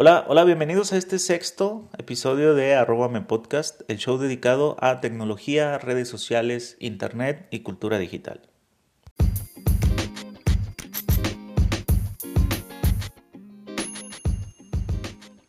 Hola, 0.00 0.24
hola, 0.28 0.44
bienvenidos 0.44 0.92
a 0.92 0.96
este 0.96 1.18
sexto 1.18 1.88
episodio 1.98 2.54
de 2.54 2.76
Arrobame 2.76 3.20
Podcast, 3.22 3.80
el 3.88 3.98
show 3.98 4.16
dedicado 4.16 4.76
a 4.78 5.00
tecnología, 5.00 5.76
redes 5.76 6.06
sociales, 6.06 6.76
internet 6.78 7.48
y 7.50 7.64
cultura 7.64 7.98
digital. 7.98 8.48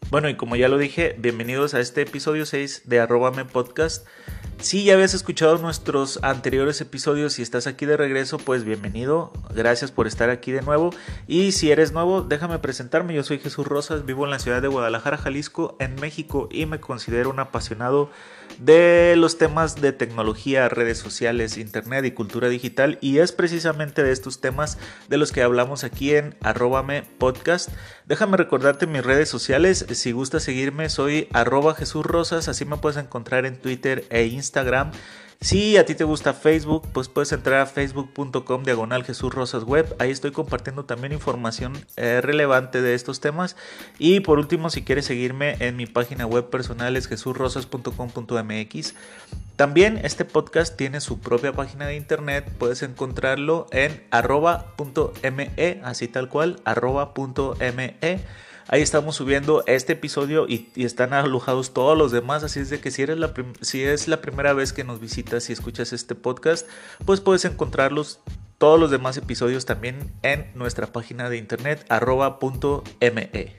Bueno, 0.09 0.29
y 0.29 0.35
como 0.35 0.55
ya 0.55 0.67
lo 0.67 0.79
dije, 0.79 1.15
bienvenidos 1.19 1.75
a 1.75 1.79
este 1.79 2.01
episodio 2.01 2.47
6 2.47 2.89
de 2.89 2.99
Arrobame 3.01 3.45
Podcast. 3.45 4.07
Si 4.61 4.83
ya 4.83 4.95
habías 4.95 5.13
escuchado 5.13 5.57
nuestros 5.57 6.19
anteriores 6.21 6.81
episodios 6.81 7.39
y 7.39 7.41
estás 7.41 7.65
aquí 7.65 7.85
de 7.85 7.95
regreso, 7.95 8.37
pues 8.37 8.65
bienvenido. 8.65 9.31
Gracias 9.55 9.89
por 9.89 10.05
estar 10.05 10.29
aquí 10.29 10.51
de 10.51 10.61
nuevo. 10.61 10.89
Y 11.27 11.53
si 11.53 11.71
eres 11.71 11.93
nuevo, 11.93 12.23
déjame 12.23 12.59
presentarme. 12.59 13.13
Yo 13.13 13.23
soy 13.23 13.39
Jesús 13.39 13.65
Rosas, 13.65 14.05
vivo 14.05 14.25
en 14.25 14.31
la 14.31 14.39
ciudad 14.39 14.61
de 14.61 14.67
Guadalajara, 14.67 15.17
Jalisco, 15.17 15.77
en 15.79 15.95
México, 15.95 16.49
y 16.51 16.65
me 16.65 16.81
considero 16.81 17.29
un 17.29 17.39
apasionado 17.39 18.09
de 18.57 19.15
los 19.15 19.37
temas 19.37 19.79
de 19.79 19.93
tecnología, 19.93 20.67
redes 20.67 20.97
sociales, 20.97 21.57
internet 21.57 22.03
y 22.03 22.11
cultura 22.11 22.49
digital. 22.49 22.97
Y 22.99 23.19
es 23.19 23.31
precisamente 23.31 24.03
de 24.03 24.11
estos 24.11 24.41
temas 24.41 24.77
de 25.07 25.17
los 25.17 25.31
que 25.31 25.41
hablamos 25.41 25.85
aquí 25.85 26.15
en 26.15 26.35
arrobame 26.41 27.03
podcast. 27.17 27.69
Déjame 28.05 28.35
recordarte 28.35 28.87
mis 28.87 29.05
redes 29.05 29.29
sociales. 29.29 29.85
Si 29.91 30.11
gusta 30.11 30.41
seguirme, 30.41 30.89
soy 30.89 31.29
arroba 31.31 31.75
Jesús 31.75 32.05
Rosas. 32.05 32.49
Así 32.49 32.65
me 32.65 32.75
puedes 32.75 32.97
encontrar 32.97 33.45
en 33.45 33.55
Twitter 33.55 34.05
e 34.09 34.25
Instagram. 34.25 34.48
Si 35.41 35.77
a 35.77 35.85
ti 35.85 35.95
te 35.95 36.03
gusta 36.03 36.33
Facebook, 36.33 36.89
pues 36.91 37.07
puedes 37.07 37.31
entrar 37.31 37.61
a 37.61 37.65
facebook.com 37.65 38.63
diagonal 38.63 39.05
Jesús 39.05 39.33
Rosas 39.33 39.63
Web. 39.63 39.95
Ahí 39.97 40.11
estoy 40.11 40.31
compartiendo 40.31 40.83
también 40.83 41.13
información 41.13 41.77
eh, 41.95 42.19
relevante 42.21 42.81
de 42.81 42.93
estos 42.93 43.21
temas. 43.21 43.55
Y 43.99 44.19
por 44.19 44.37
último, 44.37 44.69
si 44.69 44.83
quieres 44.83 45.05
seguirme 45.05 45.55
en 45.59 45.77
mi 45.77 45.85
página 45.85 46.25
web 46.25 46.49
personal 46.49 46.97
es 46.97 47.07
jesurrosas.com.mx. 47.07 48.95
También 49.55 50.01
este 50.03 50.25
podcast 50.25 50.75
tiene 50.75 50.99
su 50.99 51.19
propia 51.19 51.53
página 51.53 51.87
de 51.87 51.95
internet. 51.95 52.51
Puedes 52.57 52.83
encontrarlo 52.83 53.67
en 53.71 54.03
arroba.me, 54.11 55.81
así 55.85 56.09
tal 56.09 56.27
cual, 56.27 56.59
arroba.me. 56.65 57.95
Ahí 58.71 58.83
estamos 58.83 59.15
subiendo 59.15 59.63
este 59.65 59.93
episodio 59.93 60.47
y, 60.47 60.69
están 60.75 61.13
alojados 61.13 61.73
todos 61.73 61.97
los 61.97 62.11
demás. 62.11 62.43
Así 62.43 62.59
es 62.59 62.69
de 62.69 62.79
que 62.79 62.91
si, 62.91 63.01
eres 63.01 63.17
la 63.17 63.33
si 63.61 63.81
es 63.81 64.07
la 64.07 64.21
primera 64.21 64.53
vez 64.53 64.73
que 64.73 64.83
nos 64.83 64.99
visitas 64.99 65.49
y 65.49 65.53
escuchas 65.53 65.91
este 65.91 66.13
podcast, 66.13 66.67
pues 67.03 67.19
puedes 67.19 67.45
encontrarlos 67.45 68.19
todos 68.59 68.79
los 68.79 68.91
demás 68.91 69.17
episodios 69.17 69.65
también 69.65 70.11
en 70.21 70.51
nuestra 70.53 70.85
página 70.85 71.31
de 71.31 71.37
internet 71.37 71.83
arroba.me. 71.89 73.55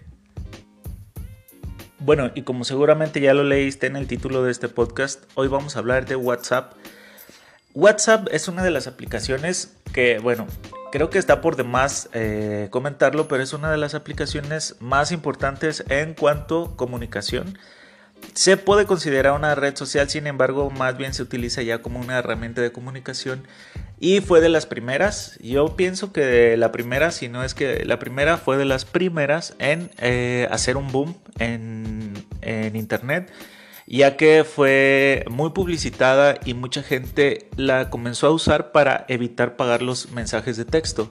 Bueno, 1.98 2.31
y 2.36 2.42
como 2.42 2.62
seguramente 2.62 3.20
ya 3.20 3.34
lo 3.34 3.42
leíste 3.42 3.88
en 3.88 3.97
el 3.97 4.06
título 4.06 4.44
de 4.44 4.53
este 4.53 4.69
podcast, 4.69 5.25
hoy 5.34 5.48
vamos 5.48 5.75
a 5.75 5.81
hablar 5.81 6.06
de 6.06 6.14
WhatsApp. 6.14 6.75
WhatsApp 7.75 8.28
es 8.31 8.47
una 8.47 8.62
de 8.62 8.70
las 8.70 8.86
aplicaciones 8.86 9.77
que, 9.92 10.20
bueno, 10.20 10.47
Creo 10.91 11.09
que 11.09 11.19
está 11.19 11.41
por 11.41 11.55
demás 11.55 12.09
eh, 12.13 12.67
comentarlo, 12.71 13.29
pero 13.29 13.43
es 13.43 13.53
una 13.53 13.71
de 13.71 13.77
las 13.77 13.95
aplicaciones 13.95 14.75
más 14.81 15.13
importantes 15.13 15.85
en 15.89 16.15
cuanto 16.15 16.65
a 16.65 16.77
comunicación. 16.77 17.57
Se 18.35 18.57
puede 18.57 18.87
considerar 18.87 19.33
una 19.35 19.55
red 19.55 19.77
social, 19.77 20.11
sin 20.11 20.27
embargo, 20.27 20.69
más 20.71 20.97
bien 20.97 21.15
se 21.15 21.23
utiliza 21.23 21.63
ya 21.63 21.81
como 21.81 22.01
una 22.01 22.19
herramienta 22.19 22.61
de 22.61 22.73
comunicación 22.73 23.47
y 24.01 24.21
fue 24.21 24.41
de 24.41 24.49
las 24.49 24.67
primeras. 24.67 25.39
Yo 25.41 25.77
pienso 25.77 26.13
que 26.13 26.57
la 26.57 26.73
primera, 26.73 27.13
si 27.13 27.29
no 27.29 27.45
es 27.45 27.55
que 27.55 27.85
la 27.85 27.99
primera 27.99 28.37
fue 28.37 28.59
de 28.59 28.65
las 28.65 28.85
primeras 28.85 29.55
en 29.59 29.91
eh, 29.99 30.49
hacer 30.51 30.77
un 30.77 30.91
boom 30.91 31.17
en, 31.39 32.27
en 32.43 32.77
Internet 32.77 33.31
ya 33.99 34.17
que 34.17 34.45
fue 34.45 35.25
muy 35.29 35.51
publicitada 35.51 36.39
y 36.45 36.55
mucha 36.55 36.83
gente 36.83 37.49
la 37.56 37.91
comenzó 37.91 38.28
a 38.28 38.31
usar 38.31 38.71
para 38.71 39.05
evitar 39.09 39.56
pagar 39.56 39.83
los 39.83 40.12
mensajes 40.12 40.56
de 40.56 40.65
texto. 40.65 41.11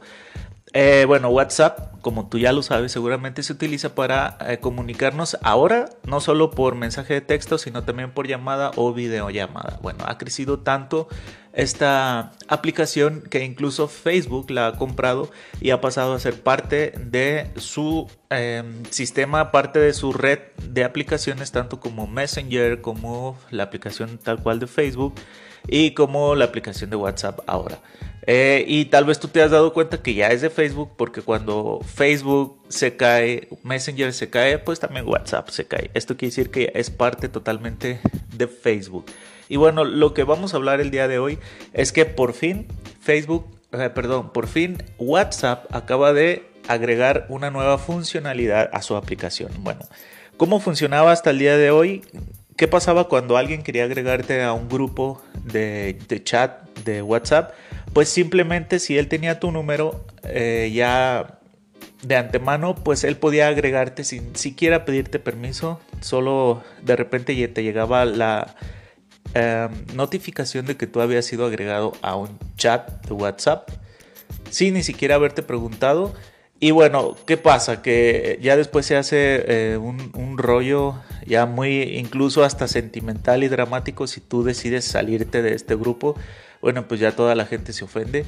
Eh, 0.74 1.06
bueno, 1.08 1.30
WhatsApp, 1.30 2.00
como 2.02 2.30
tú 2.30 2.38
ya 2.38 2.54
lo 2.54 2.62
sabes, 2.62 2.92
seguramente 2.92 3.42
se 3.42 3.54
utiliza 3.54 3.96
para 3.96 4.38
eh, 4.48 4.60
comunicarnos 4.60 5.38
ahora, 5.42 5.90
no 6.06 6.22
solo 6.22 6.52
por 6.52 6.76
mensaje 6.76 7.16
de 7.16 7.22
texto, 7.22 7.58
sino 7.58 7.84
también 7.84 8.12
por 8.12 8.28
llamada 8.28 8.72
o 8.76 8.94
videollamada. 8.94 9.80
Bueno, 9.82 10.04
ha 10.08 10.20
crecido 10.20 10.60
tanto 10.60 11.08
esta 11.54 12.34
aplicación 12.48 13.24
que 13.24 13.44
incluso 13.44 13.88
Facebook 13.88 14.52
la 14.52 14.68
ha 14.68 14.74
comprado 14.74 15.32
y 15.60 15.72
ha 15.72 15.82
pasado 15.82 16.14
a 16.14 16.20
ser 16.20 16.40
parte 16.40 16.94
de 16.98 17.50
su 17.56 18.08
em, 18.30 18.84
sistema, 18.92 19.52
parte 19.52 19.80
de 19.80 19.94
su 19.94 20.14
red 20.14 20.40
de 20.62 20.84
aplicaciones, 20.84 21.52
tanto 21.52 21.80
como 21.80 22.06
Messenger, 22.06 22.82
como 22.82 23.40
la 23.50 23.64
aplicación 23.64 24.20
tal 24.20 24.44
cual 24.44 24.60
de 24.60 24.68
Facebook 24.68 25.16
y 25.68 25.92
como 25.92 26.36
la 26.36 26.46
aplicación 26.46 26.90
de 26.90 26.96
WhatsApp 26.96 27.40
ahora. 27.48 27.80
Eh, 28.32 28.64
y 28.68 28.86
tal 28.86 29.06
vez 29.06 29.20
tú 29.20 29.28
te 29.28 29.42
has 29.42 29.50
dado 29.50 29.74
cuenta 29.74 30.04
que 30.04 30.14
ya 30.14 30.28
es 30.28 30.42
de 30.42 30.50
Facebook 30.50 30.92
porque 30.98 31.22
cuando 31.22 31.80
Facebook 31.84 32.62
se 32.68 32.96
cae, 32.96 33.48
Messenger 33.64 34.14
se 34.14 34.30
cae, 34.30 34.60
pues 34.60 34.80
también 34.80 35.08
WhatsApp 35.08 35.50
se 35.50 35.66
cae. 35.66 35.90
Esto 35.94 36.16
quiere 36.16 36.30
decir 36.30 36.52
que 36.52 36.72
es 36.76 36.92
parte 36.92 37.30
totalmente 37.30 38.00
de 38.36 38.48
Facebook. 38.48 39.06
Y 39.48 39.58
bueno, 39.58 39.84
lo 39.84 40.14
que 40.14 40.24
vamos 40.24 40.54
a 40.54 40.58
hablar 40.58 40.80
el 40.80 40.92
día 40.92 41.08
de 41.08 41.18
hoy 41.18 41.40
es 41.74 41.92
que 41.92 42.06
por 42.06 42.34
fin 42.34 42.68
Facebook, 43.02 43.48
eh, 43.72 43.90
perdón, 43.90 44.32
por 44.32 44.48
fin 44.48 44.84
WhatsApp 45.00 45.66
acaba 45.74 46.14
de 46.14 46.48
agregar 46.68 47.26
una 47.30 47.50
nueva 47.50 47.80
funcionalidad 47.80 48.70
a 48.74 48.84
su 48.84 48.96
aplicación. 48.96 49.52
Bueno, 49.62 49.82
¿cómo 50.38 50.60
funcionaba 50.60 51.12
hasta 51.12 51.32
el 51.32 51.40
día 51.40 51.58
de 51.58 51.72
hoy? 51.72 52.04
¿Qué 52.60 52.68
pasaba 52.68 53.08
cuando 53.08 53.38
alguien 53.38 53.64
quería 53.64 53.86
agregarte 53.86 54.44
a 54.44 54.54
un 54.54 54.70
grupo 54.70 55.24
de, 55.46 55.98
chat 56.24 56.62
de 56.84 57.02
WhatsApp? 57.02 57.54
Pues 57.94 58.10
simplemente 58.10 58.78
si 58.78 59.00
él 59.00 59.08
tenía 59.08 59.40
tu 59.40 59.52
número 59.52 60.06
eh, 60.24 60.70
ya 60.72 61.40
de 62.04 62.16
antemano, 62.16 62.76
pues 62.76 63.04
él 63.04 63.16
podía 63.16 63.48
agregarte 63.48 64.04
sin 64.04 64.36
siquiera 64.36 64.86
pedirte 64.86 65.18
permiso. 65.18 65.80
Solo 66.02 66.62
de 66.84 66.96
repente 66.96 67.48
te 67.48 67.64
llegaba 67.64 68.06
la, 68.06 68.56
Em, 69.36 69.70
notificación 69.94 70.66
de 70.66 70.76
que 70.76 70.88
tú 70.88 71.02
habías 71.02 71.24
sido 71.24 71.46
agregado 71.46 71.94
a 72.02 72.16
un 72.16 72.40
chat 72.58 73.06
de 73.06 73.14
WhatsApp 73.14 73.70
sin 74.50 74.74
ni 74.74 74.82
siquiera 74.82 75.16
haberte 75.16 75.44
preguntado. 75.44 76.16
Y 76.60 76.72
bueno, 76.72 77.16
¿qué 77.28 77.38
pasa? 77.38 77.84
Que 77.84 78.40
ya 78.42 78.58
después 78.58 78.88
se 78.88 78.98
hace 78.98 79.44
eh, 79.48 79.78
un, 79.78 80.38
rollo 80.38 80.96
ya 81.30 81.46
muy 81.46 81.84
incluso 81.98 82.44
hasta 82.44 82.68
sentimental 82.68 83.44
y 83.44 83.48
dramático 83.48 84.08
si 84.08 84.20
tú 84.20 84.44
decides 84.44 84.84
salirte 84.84 85.42
de 85.42 85.54
este 85.54 85.76
grupo. 85.76 86.16
Bueno, 86.60 86.88
pues 86.88 87.00
ya 87.00 87.16
toda 87.16 87.36
la 87.36 87.46
gente 87.46 87.72
se 87.72 87.86
ofende. 87.86 88.26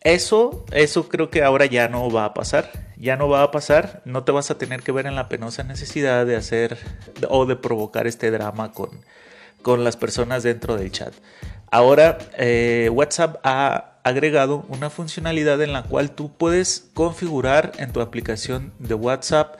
Eso, 0.00 0.64
eso 0.72 1.08
creo 1.08 1.28
que 1.28 1.42
ahora 1.42 1.66
ya 1.66 1.88
no 1.88 2.10
va 2.10 2.24
a 2.24 2.34
pasar. 2.34 2.72
Ya 2.96 3.16
no 3.16 3.28
va 3.28 3.42
a 3.42 3.50
pasar. 3.50 4.00
No 4.06 4.24
te 4.24 4.32
vas 4.32 4.50
a 4.50 4.56
tener 4.56 4.82
que 4.82 4.92
ver 4.92 5.06
en 5.06 5.14
la 5.14 5.28
penosa 5.28 5.62
necesidad 5.62 6.24
de 6.24 6.36
hacer 6.36 6.78
o 7.28 7.44
de 7.44 7.56
provocar 7.56 8.06
este 8.06 8.30
drama 8.30 8.72
con, 8.72 8.88
con 9.60 9.84
las 9.84 9.96
personas 9.96 10.42
dentro 10.42 10.76
del 10.76 10.90
chat. 10.90 11.12
Ahora 11.70 12.16
eh, 12.38 12.88
WhatsApp 12.90 13.36
ha 13.44 14.00
agregado 14.04 14.64
una 14.68 14.88
funcionalidad 14.88 15.60
en 15.60 15.74
la 15.74 15.82
cual 15.82 16.12
tú 16.12 16.32
puedes 16.32 16.88
configurar 16.94 17.72
en 17.76 17.92
tu 17.92 18.00
aplicación 18.00 18.72
de 18.78 18.94
WhatsApp 18.94 19.56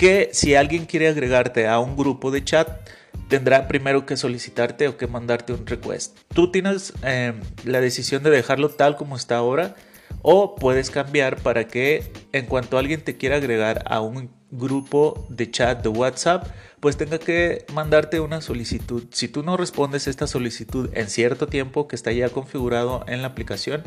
que 0.00 0.30
si 0.32 0.54
alguien 0.54 0.86
quiere 0.86 1.08
agregarte 1.08 1.68
a 1.68 1.78
un 1.78 1.94
grupo 1.94 2.30
de 2.30 2.42
chat, 2.42 2.88
tendrá 3.28 3.68
primero 3.68 4.06
que 4.06 4.16
solicitarte 4.16 4.88
o 4.88 4.96
que 4.96 5.06
mandarte 5.06 5.52
un 5.52 5.66
request. 5.66 6.16
Tú 6.32 6.50
tienes 6.50 6.94
eh, 7.02 7.34
la 7.66 7.82
decisión 7.82 8.22
de 8.22 8.30
dejarlo 8.30 8.70
tal 8.70 8.96
como 8.96 9.14
está 9.14 9.36
ahora 9.36 9.76
o 10.22 10.54
puedes 10.54 10.90
cambiar 10.90 11.36
para 11.42 11.68
que 11.68 12.10
en 12.32 12.46
cuanto 12.46 12.78
alguien 12.78 13.04
te 13.04 13.18
quiera 13.18 13.36
agregar 13.36 13.82
a 13.84 14.00
un 14.00 14.30
grupo 14.50 15.26
de 15.28 15.50
chat 15.50 15.82
de 15.82 15.90
WhatsApp, 15.90 16.46
pues 16.80 16.96
tenga 16.96 17.18
que 17.18 17.66
mandarte 17.74 18.20
una 18.20 18.40
solicitud. 18.40 19.04
Si 19.10 19.28
tú 19.28 19.42
no 19.42 19.58
respondes 19.58 20.06
esta 20.06 20.26
solicitud 20.26 20.88
en 20.94 21.10
cierto 21.10 21.46
tiempo 21.46 21.88
que 21.88 21.96
está 21.96 22.10
ya 22.10 22.30
configurado 22.30 23.04
en 23.06 23.20
la 23.20 23.28
aplicación, 23.28 23.82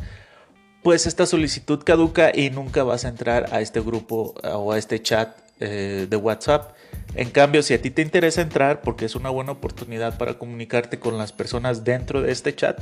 pues 0.83 1.07
esta 1.07 1.25
solicitud 1.25 1.81
caduca 1.83 2.31
y 2.31 2.51
nunca 2.51 2.83
vas 2.83 3.04
a 3.04 3.09
entrar 3.09 3.51
a 3.51 3.62
este 3.62 3.80
grupo 3.80 4.36
o 4.44 4.74
a 4.74 4.77
este 4.77 5.01
chat 5.01 5.43
eh, 5.60 6.08
de 6.10 6.16
WhatsApp. 6.16 6.76
En 7.16 7.30
cambio, 7.30 7.62
si 7.62 7.74
a 7.74 7.82
ti 7.82 7.92
te 7.92 8.02
interesa 8.02 8.42
entrar 8.42 8.82
porque 8.82 9.06
es 9.06 9.16
una 9.16 9.30
buena 9.30 9.52
oportunidad 9.52 10.18
para 10.18 10.38
comunicarte 10.38 11.00
con 11.00 11.18
las 11.18 11.32
personas 11.32 11.84
dentro 11.84 12.22
de 12.22 12.32
este 12.32 12.56
chat, 12.56 12.80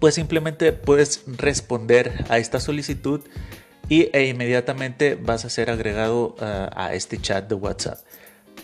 pues 0.00 0.14
simplemente 0.14 0.72
puedes 0.72 1.22
responder 1.26 2.24
a 2.28 2.38
esta 2.38 2.58
solicitud 2.58 3.20
y, 3.88 4.08
e 4.12 4.26
inmediatamente 4.26 5.14
vas 5.14 5.44
a 5.44 5.50
ser 5.50 5.70
agregado 5.70 6.36
uh, 6.40 6.70
a 6.74 6.94
este 6.94 7.18
chat 7.18 7.48
de 7.48 7.54
WhatsApp. 7.54 7.98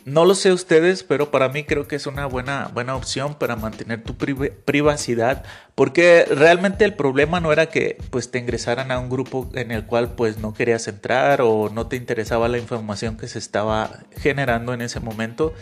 No 0.06 0.24
lo 0.24 0.36
sé 0.36 0.52
ustedes, 0.52 1.02
pero 1.02 1.32
para 1.32 1.48
mí 1.48 1.64
creo 1.64 1.88
que 1.88 1.96
es 1.96 2.06
una 2.06 2.26
buena, 2.26 2.70
buena 2.72 2.94
opción 2.94 3.34
para 3.34 3.56
mantener 3.56 4.04
tu 4.04 4.14
privacidad, 4.16 5.42
porque 5.74 6.24
realmente 6.30 6.84
el 6.84 6.94
problema 6.94 7.40
no 7.40 7.52
era 7.52 7.66
que 7.66 7.98
pues 8.10 8.30
te 8.30 8.38
ingresaran 8.38 8.92
a 8.92 9.00
un 9.00 9.10
grupo 9.10 9.50
en 9.54 9.72
el 9.72 9.84
cual 9.84 10.14
pues 10.14 10.38
no 10.38 10.54
querías 10.54 10.86
entrar 10.86 11.40
o 11.42 11.70
no 11.70 11.88
te 11.88 11.96
interesaba 11.96 12.46
la 12.46 12.58
información 12.58 13.16
que 13.16 13.26
se 13.26 13.40
estaba 13.40 13.98
generando 14.16 14.72
en 14.72 14.82
ese 14.82 15.00
momento, 15.00 15.52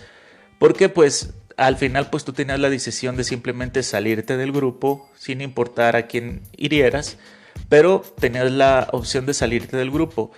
porque 0.59 0.91
pues 0.91 1.33
al 1.57 1.77
final 1.77 2.11
pues 2.11 2.25
tú 2.25 2.35
tenías 2.35 2.61
la 2.61 2.69
decisión 2.69 3.17
de 3.17 3.25
simplemente 3.25 3.83
salirte 3.83 4.37
del 4.37 4.53
grupo 4.53 5.09
sin 5.17 5.41
importar 5.41 5.97
a 5.97 6.07
quién 6.07 6.43
hirieras, 6.55 7.17
pero 7.71 8.03
tenías 8.21 8.53
la 8.53 8.89
opción 8.93 9.25
de 9.25 9.33
salirte 9.33 9.79
del 9.79 9.91
grupo. 9.91 10.33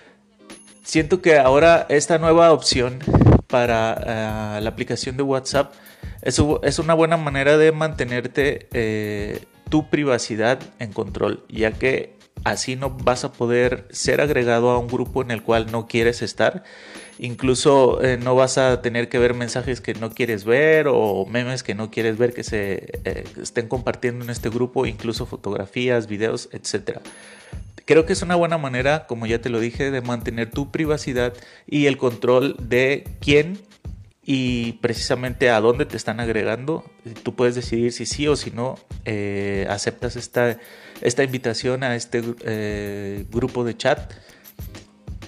Siento 0.83 1.21
que 1.21 1.37
ahora 1.37 1.85
esta 1.89 2.17
nueva 2.17 2.53
opción 2.53 2.99
para 3.47 4.57
eh, 4.57 4.61
la 4.61 4.69
aplicación 4.69 5.17
de 5.17 5.23
WhatsApp 5.23 5.73
es, 6.21 6.41
es, 6.63 6.79
una 6.79 6.93
buena 6.93 7.17
manera 7.17 7.57
de 7.57 7.71
mantenerte 7.71 8.67
eh, 8.73 9.45
tu 9.69 9.89
privacidad 9.89 10.59
en 10.79 10.93
control, 10.93 11.45
ya 11.49 11.71
que 11.71 12.15
así 12.43 12.75
no 12.75 12.91
vas 12.91 13.23
a 13.23 13.31
poder 13.31 13.87
ser 13.89 14.21
agregado 14.21 14.69
a 14.69 14.77
un 14.77 14.87
grupo 14.87 15.21
en 15.21 15.31
el 15.31 15.43
cual 15.43 15.71
no 15.71 15.87
quieres 15.87 16.21
estar. 16.21 16.63
Incluso 17.19 18.03
eh, 18.03 18.17
no 18.17 18.35
vas 18.35 18.57
a 18.57 18.81
tener 18.81 19.09
que 19.09 19.17
ver 19.17 19.33
mensajes 19.33 19.81
que 19.81 19.95
no 19.95 20.11
quieres 20.11 20.45
ver 20.45 20.87
o 20.87 21.25
memes 21.25 21.63
que 21.63 21.73
no 21.73 21.89
quieres 21.89 22.17
ver 22.17 22.33
que 22.33 22.43
se 22.43 23.01
estén 23.41 23.67
compartiendo 23.67 24.23
en 24.23 24.29
este 24.29 24.49
grupo, 24.49 24.85
incluso 24.85 25.25
fotografías, 25.25 26.07
videos, 26.07 26.49
etc. 26.51 26.99
Creo 27.87 28.05
que 28.05 28.11
es 28.11 28.21
una 28.21 28.35
buena 28.35 28.57
manera, 28.57 29.07
como 29.07 29.27
ya 29.27 29.39
te 29.39 29.47
lo 29.47 29.61
dije, 29.61 29.91
de 29.91 30.01
mantener 30.01 30.51
tu 30.51 30.71
privacidad 30.71 31.33
y 31.65 31.85
el 31.85 31.95
control 31.95 32.57
de 32.59 33.07
quién 33.21 33.59
y 34.25 34.73
precisamente 34.73 35.49
a 35.49 35.61
dónde 35.61 35.85
te 35.85 35.95
están 35.95 36.19
agregando. 36.19 36.83
Tú 37.23 37.33
puedes 37.33 37.55
decidir 37.55 37.93
si 37.93 38.05
sí 38.05 38.27
o 38.27 38.35
si 38.35 38.51
no 38.51 38.77
eh, 39.05 39.65
aceptas 39.69 40.17
esta, 40.17 40.57
esta 40.99 41.23
invitación 41.23 41.81
a 41.85 41.95
este 41.95 42.23
eh, 42.43 43.25
grupo 43.31 43.63
de 43.63 43.77
chat. 43.77 44.11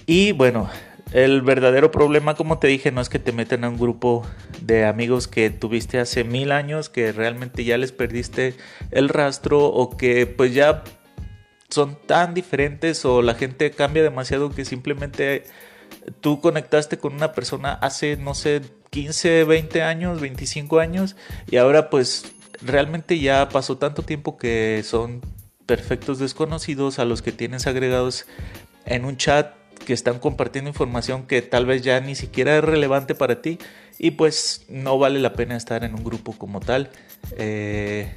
Y 0.04 0.32
bueno, 0.32 0.68
el 1.14 1.40
verdadero 1.40 1.90
problema, 1.90 2.34
como 2.34 2.58
te 2.58 2.68
dije, 2.68 2.92
no 2.92 3.00
es 3.00 3.08
que 3.08 3.18
te 3.18 3.32
metan 3.32 3.64
a 3.64 3.70
un 3.70 3.78
grupo 3.78 4.22
de 4.60 4.84
amigos 4.84 5.28
que 5.28 5.48
tuviste 5.48 5.98
hace 5.98 6.24
mil 6.24 6.52
años, 6.52 6.90
que 6.90 7.10
realmente 7.12 7.64
ya 7.64 7.78
les 7.78 7.92
perdiste 7.92 8.54
el 8.90 9.08
rastro 9.08 9.64
o 9.64 9.96
que 9.96 10.26
pues 10.26 10.52
ya 10.52 10.84
son 11.70 11.96
tan 12.06 12.34
diferentes 12.34 13.04
o 13.04 13.22
la 13.22 13.34
gente 13.34 13.70
cambia 13.70 14.02
demasiado 14.02 14.50
que 14.50 14.64
simplemente 14.64 15.44
tú 16.20 16.40
conectaste 16.40 16.98
con 16.98 17.14
una 17.14 17.32
persona 17.32 17.72
hace, 17.72 18.16
no 18.16 18.34
sé, 18.34 18.62
15, 18.90 19.44
20 19.44 19.82
años, 19.82 20.20
25 20.20 20.80
años 20.80 21.16
y 21.50 21.56
ahora 21.56 21.90
pues 21.90 22.24
realmente 22.62 23.18
ya 23.18 23.48
pasó 23.48 23.78
tanto 23.78 24.02
tiempo 24.02 24.36
que 24.36 24.82
son 24.84 25.20
perfectos 25.66 26.18
desconocidos 26.18 26.98
a 26.98 27.04
los 27.04 27.22
que 27.22 27.32
tienes 27.32 27.66
agregados 27.66 28.26
en 28.84 29.04
un 29.04 29.16
chat 29.16 29.54
que 29.86 29.92
están 29.92 30.18
compartiendo 30.18 30.68
información 30.68 31.26
que 31.26 31.42
tal 31.42 31.66
vez 31.66 31.82
ya 31.82 32.00
ni 32.00 32.14
siquiera 32.14 32.58
es 32.58 32.64
relevante 32.64 33.14
para 33.14 33.40
ti 33.40 33.58
y 33.98 34.12
pues 34.12 34.64
no 34.68 34.98
vale 34.98 35.20
la 35.20 35.34
pena 35.34 35.56
estar 35.56 35.84
en 35.84 35.94
un 35.94 36.04
grupo 36.04 36.32
como 36.36 36.60
tal. 36.60 36.90
Eh, 37.36 38.12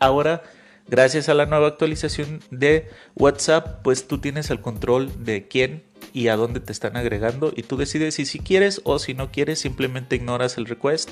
ahora 0.00 0.42
Gracias 0.86 1.30
a 1.30 1.34
la 1.34 1.46
nueva 1.46 1.68
actualización 1.68 2.40
de 2.50 2.90
WhatsApp, 3.16 3.82
pues 3.82 4.06
tú 4.06 4.18
tienes 4.18 4.50
el 4.50 4.60
control 4.60 5.24
de 5.24 5.48
quién 5.48 5.82
y 6.12 6.28
a 6.28 6.36
dónde 6.36 6.60
te 6.60 6.72
están 6.72 6.96
agregando 6.96 7.52
y 7.56 7.62
tú 7.62 7.76
decides 7.76 8.14
si, 8.14 8.26
si 8.26 8.38
quieres 8.38 8.82
o 8.84 8.98
si 8.98 9.14
no 9.14 9.32
quieres, 9.32 9.58
simplemente 9.58 10.16
ignoras 10.16 10.58
el 10.58 10.66
request 10.66 11.10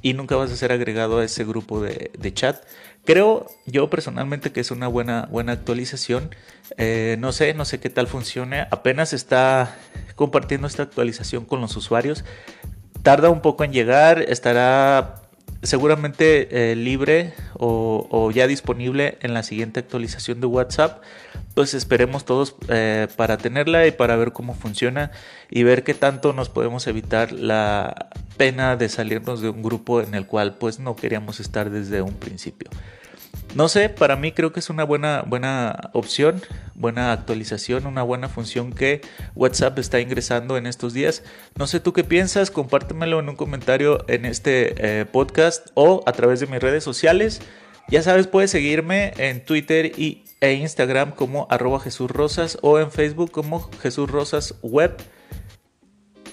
y 0.00 0.14
nunca 0.14 0.36
vas 0.36 0.50
a 0.50 0.56
ser 0.56 0.72
agregado 0.72 1.18
a 1.18 1.24
ese 1.24 1.44
grupo 1.44 1.80
de, 1.80 2.10
chat. 2.34 2.64
Creo 3.04 3.46
yo 3.66 3.90
personalmente 3.90 4.50
que 4.50 4.60
es 4.60 4.70
una 4.70 4.88
buena, 4.88 5.28
buena 5.30 5.52
actualización. 5.52 6.34
Eh, 6.78 7.16
no 7.18 7.32
sé, 7.32 7.52
no 7.52 7.64
sé 7.64 7.80
qué 7.80 7.90
tal 7.90 8.06
funcione. 8.06 8.66
Apenas 8.70 9.12
está 9.12 9.76
compartiendo 10.16 10.66
esta 10.66 10.84
actualización 10.84 11.44
con 11.44 11.60
los 11.60 11.76
usuarios. 11.76 12.24
Tarda 13.02 13.28
un 13.30 13.42
poco 13.42 13.64
en 13.64 13.72
llegar, 13.72 14.22
estará 14.22 15.21
seguramente 15.62 16.72
eh, 16.72 16.76
libre 16.76 17.34
o, 17.54 18.30
ya 18.34 18.46
disponible 18.46 19.18
en 19.20 19.34
la 19.34 19.42
siguiente 19.42 19.80
actualización 19.80 20.40
de 20.40 20.46
WhatsApp. 20.46 21.02
Pues 21.54 21.74
esperemos 21.74 22.24
todos 22.24 22.56
eh, 22.68 23.08
para 23.16 23.36
tenerla 23.36 23.86
y 23.86 23.92
para 23.92 24.16
ver 24.16 24.32
cómo 24.32 24.54
funciona 24.54 25.10
y 25.50 25.62
ver 25.62 25.84
qué 25.84 25.94
tanto 25.94 26.32
nos 26.32 26.48
podemos 26.48 26.86
evitar 26.86 27.32
la 27.32 28.08
pena 28.36 28.76
de 28.76 28.88
salirnos 28.88 29.40
de 29.42 29.50
un 29.50 29.62
grupo 29.62 30.00
en 30.00 30.14
el 30.14 30.26
cual 30.26 30.56
pues 30.58 30.80
no 30.80 30.96
queríamos 30.96 31.40
estar 31.40 31.70
desde 31.70 32.02
un 32.02 32.14
principio. 32.14 32.70
No 33.54 33.68
sé, 33.68 33.90
para 33.90 34.16
mí 34.16 34.32
creo 34.32 34.52
que 34.52 34.60
es 34.60 34.70
una 34.70 34.82
buena, 34.84 35.24
buena 35.26 35.90
opción, 35.92 36.40
buena 36.74 37.12
actualización, 37.12 37.86
una 37.86 38.02
buena 38.02 38.30
función 38.30 38.72
que 38.72 39.02
WhatsApp 39.34 39.78
está 39.78 40.00
ingresando 40.00 40.56
en 40.56 40.66
estos 40.66 40.94
días. 40.94 41.22
No 41.56 41.66
sé 41.66 41.78
tú 41.78 41.92
qué 41.92 42.02
piensas, 42.02 42.50
compártemelo 42.50 43.20
en 43.20 43.28
un 43.28 43.36
comentario 43.36 44.04
en 44.08 44.24
este 44.24 45.00
eh, 45.00 45.04
podcast 45.04 45.68
o 45.74 46.02
a 46.06 46.12
través 46.12 46.40
de 46.40 46.46
mis 46.46 46.60
redes 46.60 46.82
sociales. 46.82 47.42
Ya 47.88 48.02
sabes, 48.02 48.26
puedes 48.26 48.50
seguirme 48.50 49.12
en 49.18 49.44
Twitter 49.44 49.92
y, 49.98 50.24
e 50.40 50.54
Instagram 50.54 51.12
como 51.12 51.46
arroba 51.50 51.78
Jesús 51.78 52.10
o 52.62 52.78
en 52.78 52.90
Facebook 52.90 53.30
como 53.32 53.70
Jesús. 53.82 54.08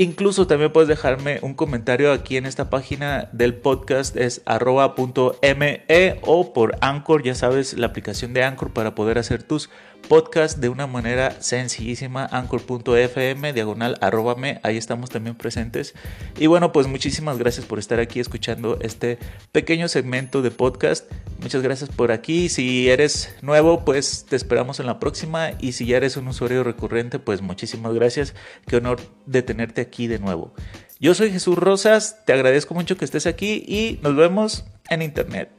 Incluso 0.02 0.48
también 0.48 0.72
puedes 0.72 0.88
dejarme 0.88 1.40
un 1.42 1.56
comentario 1.56 2.14
aquí 2.14 2.38
en 2.38 2.46
esta 2.46 2.70
página 2.70 3.28
del 3.34 3.54
podcast, 3.54 4.16
es 4.16 4.42
arroba.me 4.46 5.84
o 6.22 6.54
por 6.54 6.78
Anchor, 6.80 7.22
ya 7.22 7.36
sabes, 7.36 7.78
la 7.78 7.88
aplicación 7.88 8.34
de 8.34 8.46
Anchor 8.46 8.72
para 8.72 8.96
poder 8.96 9.18
hacer 9.18 9.44
tus 9.44 9.70
podcast 10.08 10.58
de 10.58 10.70
una 10.70 10.88
manera 10.88 11.42
sencillísima, 11.42 12.26
anchor.fm, 12.26 13.54
diagonal, 13.54 13.98
arróbame, 14.02 14.60
ahí 14.64 14.78
estamos 14.78 15.10
también 15.10 15.36
presentes. 15.36 15.94
Y 16.38 16.48
bueno, 16.48 16.72
pues 16.72 16.88
muchísimas 16.88 17.38
gracias 17.38 17.66
por 17.66 17.80
estar 17.80 18.00
aquí 18.00 18.20
escuchando 18.20 18.80
este 18.82 19.20
pequeño 19.52 19.88
segmento 19.88 20.42
de 20.42 20.52
podcast. 20.52 21.12
Muchas 21.42 21.62
gracias 21.62 21.90
por 21.90 22.12
aquí. 22.12 22.50
Si 22.50 22.90
eres 22.90 23.36
nuevo, 23.42 23.86
pues 23.86 24.26
te 24.28 24.36
esperamos 24.36 24.80
en 24.80 24.86
la 24.86 25.00
próxima. 25.00 25.52
Y 25.60 25.74
si 25.74 25.86
ya 25.86 25.98
eres 25.98 26.18
un 26.18 26.28
usuario 26.28 26.64
recurrente, 26.64 27.20
pues 27.20 27.42
muchísimas 27.42 27.94
gracias. 27.94 28.34
Qué 28.68 28.78
honor 28.78 29.00
de 29.26 29.42
tenerte 29.42 29.82
aquí 29.82 30.08
de 30.08 30.20
nuevo. 30.20 30.54
Yo 31.00 31.14
soy 31.14 31.32
Jesús 31.32 31.58
Rosas, 31.58 32.26
te 32.26 32.34
agradezco 32.34 32.74
mucho 32.74 32.98
que 32.98 33.06
estés 33.06 33.26
aquí 33.26 33.64
y 33.66 34.00
nos 34.04 34.18
vemos 34.18 34.66
en 34.90 35.02
internet. 35.02 35.50